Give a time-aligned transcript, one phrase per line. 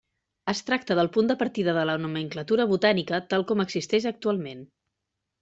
[0.51, 4.67] Es tracta del punt de partida de la nomenclatura botànica tal com existeix actualment.